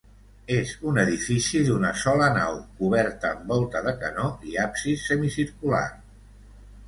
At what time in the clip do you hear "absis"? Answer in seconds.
4.65-5.03